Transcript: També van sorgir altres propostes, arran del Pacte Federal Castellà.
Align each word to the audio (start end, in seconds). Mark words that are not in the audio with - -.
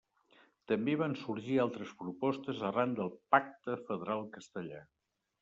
També 0.69 0.95
van 1.01 1.11
sorgir 1.23 1.57
altres 1.63 1.91
propostes, 1.99 2.63
arran 2.71 2.97
del 3.01 3.13
Pacte 3.37 3.77
Federal 3.85 4.27
Castellà. 4.41 4.83